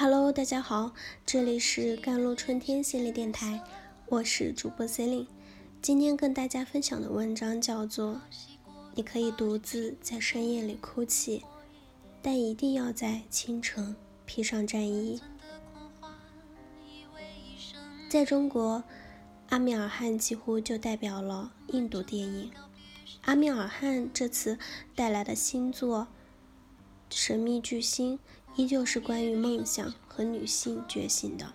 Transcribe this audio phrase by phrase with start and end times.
[0.00, 0.92] Hello，大家好，
[1.26, 3.60] 这里是甘露春天心理电台，
[4.06, 5.28] 我是主播 c e l i n e
[5.82, 8.14] 今天跟大家分享的文章叫做
[8.94, 11.42] 《你可以独自在深夜里哭泣，
[12.22, 15.20] 但一定要在清晨披上战衣》。
[18.08, 18.84] 在中国，
[19.48, 22.52] 阿米尔汗几乎就代表了印度电影。
[23.22, 24.60] 阿米尔汗这次
[24.94, 26.06] 带来的新作
[27.16, 28.16] 《神秘巨星》。
[28.58, 31.54] 依旧是关于梦想和女性觉醒的，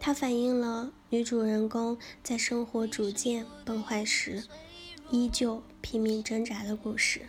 [0.00, 4.44] 它反映了女主人公在生活逐渐崩坏时，
[5.10, 7.26] 依旧拼命挣扎的故事。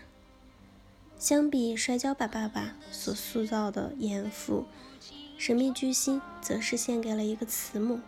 [1.17, 4.63] 相比《摔跤吧，爸爸》所塑造的严父，
[5.37, 7.99] 《神秘巨星》则是献给了一个慈母，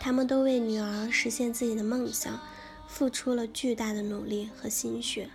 [0.00, 2.40] 他们都为女儿实现自己的梦想，
[2.88, 5.30] 付出了巨大的努力和心血。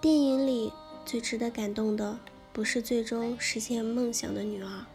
[0.00, 0.72] 电影里
[1.04, 2.20] 最值得感动的。
[2.52, 4.86] 不是最终实现梦想的女儿，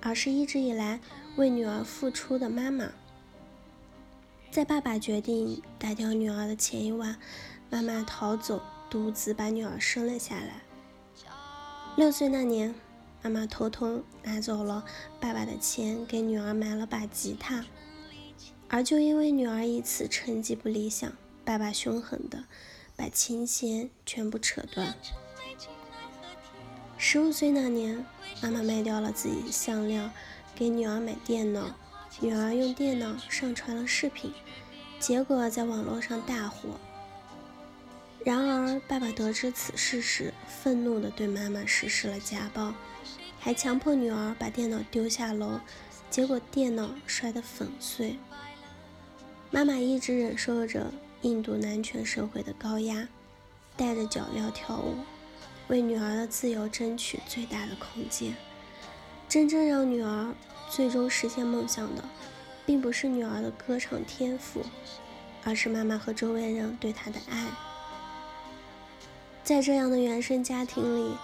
[0.00, 1.00] 而是一直以来
[1.36, 2.90] 为女儿付出的妈妈。
[4.50, 7.18] 在爸爸决定打掉女儿的前一晚，
[7.70, 10.62] 妈妈逃走，独自把女儿生了下来。
[11.96, 12.74] 六岁那年，
[13.22, 14.84] 妈妈偷偷拿走了
[15.20, 17.64] 爸爸的钱，给女儿买了把吉他。
[18.68, 21.12] 而就因为女儿一次成绩不理想，
[21.44, 22.44] 爸爸凶狠的
[22.96, 24.94] 把琴弦全部扯断。
[27.06, 28.02] 十五岁那年，
[28.40, 30.10] 妈妈卖掉了自己的项链，
[30.54, 31.66] 给女儿买电脑。
[32.18, 34.32] 女儿用电脑上传了视频，
[34.98, 36.80] 结果在网络上大火。
[38.24, 42.72] 然而，爸爸得知此事时，愤怒地对妈妈实施了家暴，
[43.38, 45.60] 还强迫女儿把电脑丢下楼，
[46.08, 48.16] 结果电脑摔得粉碎。
[49.50, 53.06] 妈妈一直忍受着印度男权社会的高压，
[53.76, 54.94] 带着脚镣跳舞。
[55.68, 58.34] 为女儿的自由争取最大的空间。
[59.28, 60.34] 真正让女儿
[60.70, 62.04] 最终实现梦想的，
[62.66, 64.62] 并不是女儿的歌唱天赋，
[65.42, 67.46] 而是妈妈和周围人对她的爱。
[69.42, 71.14] 在这样的原生家庭里，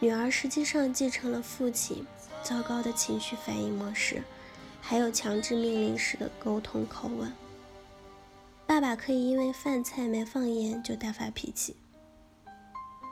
[0.00, 2.06] 女儿实际上继承了父亲
[2.42, 4.22] 糟糕的情绪反应模式，
[4.80, 7.32] 还有强制命令式的沟通口吻。
[8.66, 11.76] 爸爸可以因为饭菜没放盐就大发脾气。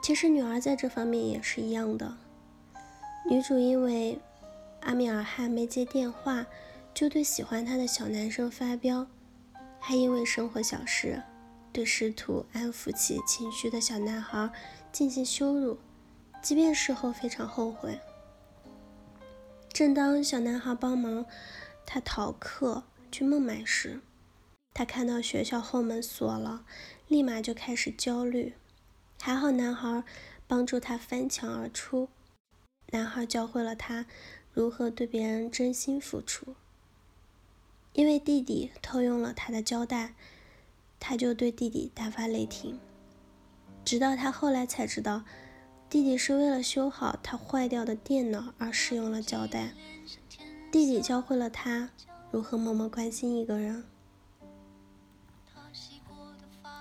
[0.03, 2.17] 其实女儿在这方面也是一样的。
[3.31, 4.19] 女主因为
[4.81, 6.45] 阿米尔汗没接电话，
[6.93, 9.07] 就对喜欢她的小男生发飙，
[9.79, 11.23] 还因为生活小事
[11.73, 14.51] 对试图安抚其情绪的小男孩
[14.91, 15.79] 进行羞辱，
[16.43, 18.01] 即便事后非常后悔。
[19.73, 21.25] 正当小男孩帮忙
[21.87, 24.01] 他逃课去孟买时，
[24.75, 26.65] 他看到学校后门锁了，
[27.07, 28.55] 立马就开始焦虑。
[29.25, 30.03] 还好，男孩
[30.49, 32.09] 帮助他翻墙而出。
[32.91, 34.05] 男孩教会了他
[34.53, 36.57] 如何对别人真心付出。
[37.93, 40.15] 因为弟弟偷用了他的胶带，
[40.99, 42.81] 他就对弟弟大发雷霆。
[43.85, 45.23] 直到他后来才知道，
[45.89, 49.73] 弟弟是为了修好他坏掉的电脑而使用了胶带。
[50.73, 51.91] 弟弟教会了他
[52.33, 53.85] 如何默默关心一个人。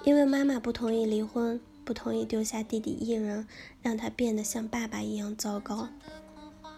[0.03, 1.62] 因为妈妈不同意离婚。
[1.91, 3.46] 不同意丢下弟弟一人，
[3.81, 5.90] 让他变得像爸爸一样糟糕，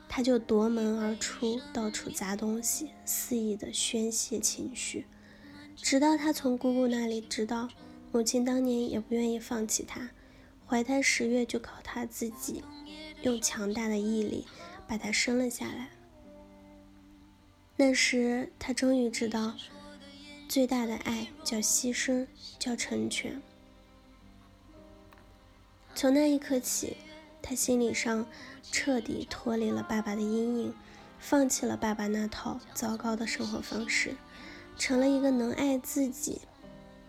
[0.09, 5.05] 他就夺门而出，到处砸东西，肆意的宣泄情绪。
[5.75, 7.69] 直到他从姑姑那里知道，
[8.11, 10.09] 母亲当年也不愿意放弃他，
[10.65, 12.63] 怀胎十月就靠他自己，
[13.21, 14.47] 用强大的毅力
[14.87, 15.91] 把他生了下来。
[17.75, 19.53] 那时他终于知道，
[20.49, 22.25] 最大的爱叫牺牲，
[22.57, 23.39] 叫成全。
[25.95, 26.97] 从那一刻起，
[27.41, 28.25] 他心理上
[28.71, 30.73] 彻底脱离了爸爸的阴影，
[31.19, 34.15] 放弃了爸爸那套糟糕的生活方式，
[34.77, 36.41] 成了一个能爱自己，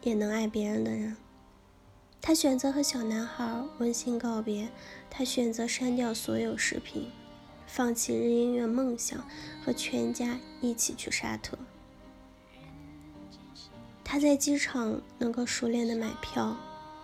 [0.03, 1.17] 也能爱别人的人。
[2.21, 4.71] 他选择和小男孩温馨告别，
[5.11, 7.11] 他选择删掉所有视频，
[7.67, 9.27] 放弃日音乐梦想，
[9.65, 11.59] 和全家一起去沙特。
[14.05, 16.57] 他在机场能够熟练的买票。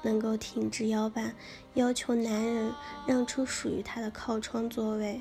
[0.02, 1.34] 能够挺直腰板，
[1.74, 2.72] 要求男人
[3.06, 5.20] 让出属于他的靠窗座位，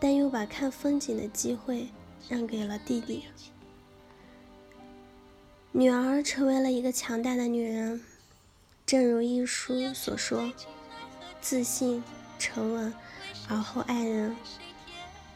[0.00, 1.88] 但又把看风景的机会
[2.28, 3.24] 让给了弟弟。
[5.72, 8.00] 女儿成为了一个强大的女人，
[8.86, 10.52] 正如一书所说
[11.40, 12.02] ：“自信、
[12.38, 12.94] 沉稳，
[13.48, 14.36] 而后爱人。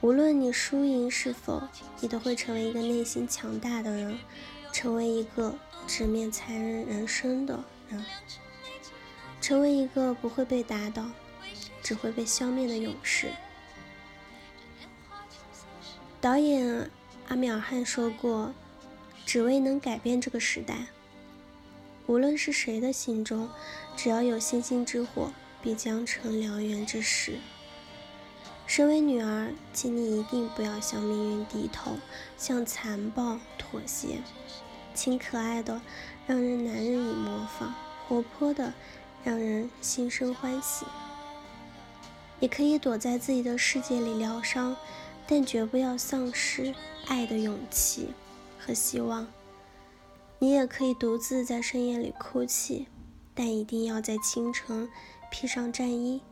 [0.00, 1.60] 无论你输赢是否，
[2.00, 4.16] 你都会成为一个内心强大的人，
[4.72, 5.52] 成为一个
[5.88, 8.04] 直面残忍人生的人。”
[9.40, 11.10] 成为一个不会被打倒，
[11.82, 13.28] 只会被消灭的勇士。
[16.20, 16.90] 导演
[17.28, 18.52] 阿米尔汗说过
[19.24, 20.86] ：“只为能改变这个时代。”
[22.06, 23.48] 无论是谁的心中，
[23.96, 25.30] 只要有星星之火，
[25.62, 27.38] 必将成燎原之势。
[28.66, 31.98] 身为女儿，请你一定不要向命运低头，
[32.36, 34.20] 向残暴妥协。
[34.94, 35.80] 请可爱的，
[36.26, 37.72] 让人难以模仿；
[38.08, 38.72] 活泼的，
[39.24, 40.84] 让人心生欢喜。
[42.40, 44.76] 你可以躲在自己的世界里疗伤。
[45.30, 46.74] 但绝不要丧失
[47.06, 48.08] 爱的勇气
[48.58, 49.26] 和希望。
[50.38, 52.86] 你也可以独自在深夜里哭泣，
[53.34, 54.88] 但一定要在清晨
[55.30, 56.22] 披上战衣。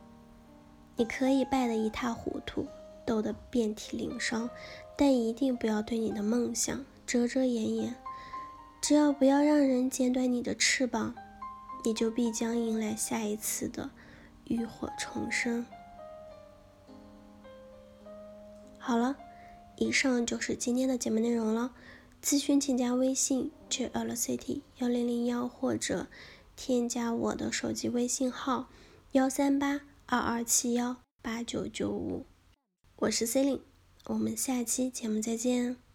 [0.95, 2.65] 你可以败得一塌糊涂，
[3.05, 4.49] 斗得遍体鳞伤，
[4.97, 7.95] 但一定不要对你的梦想遮遮掩掩。
[8.81, 11.13] 只要不要让人剪短你的翅膀，
[11.87, 13.89] 你就必将迎来下一次的
[14.43, 15.65] 浴火重生。
[18.77, 19.15] 好了，
[19.77, 21.73] 以上就是今天的节目内容了。
[22.21, 26.07] 咨询请加微信 j l c t 幺零零幺，或者
[26.57, 28.67] 添加我的手机微信号
[29.13, 32.25] 幺三八二二七幺八九九五。
[32.97, 33.61] 我是 C e l i n e
[34.07, 35.86] 我们下期节目再见。